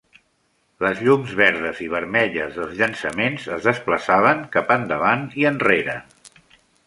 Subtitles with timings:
[0.83, 5.99] Les llums verdes i vermelles dels llançaments es desplaçaven cap endavant i enrere.